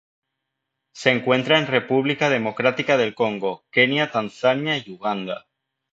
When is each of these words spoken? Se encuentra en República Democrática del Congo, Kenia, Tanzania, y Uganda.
Se 0.93 1.11
encuentra 1.11 1.59
en 1.59 1.67
República 1.67 2.31
Democrática 2.31 2.97
del 2.97 3.13
Congo, 3.13 3.65
Kenia, 3.69 4.09
Tanzania, 4.09 4.75
y 4.79 4.89
Uganda. 4.89 5.45